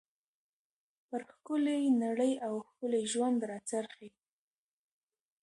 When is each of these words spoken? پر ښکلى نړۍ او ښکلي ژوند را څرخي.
پر 1.07 1.21
ښکلى 1.31 1.79
نړۍ 2.03 2.33
او 2.47 2.53
ښکلي 2.67 3.03
ژوند 3.11 3.39
را 3.49 3.59
څرخي. 3.69 4.09